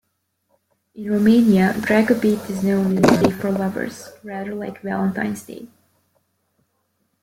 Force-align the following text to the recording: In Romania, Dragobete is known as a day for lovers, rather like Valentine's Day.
In 0.95 1.11
Romania, 1.11 1.73
Dragobete 1.73 2.49
is 2.49 2.63
known 2.63 2.97
as 3.05 3.19
a 3.19 3.23
day 3.23 3.29
for 3.29 3.51
lovers, 3.51 4.09
rather 4.23 4.55
like 4.55 4.81
Valentine's 4.81 5.43
Day. 5.43 5.67